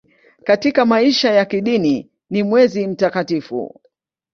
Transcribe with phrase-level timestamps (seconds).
[0.43, 3.81] Katika maisha ya kidini ni mwezi mtakatifu.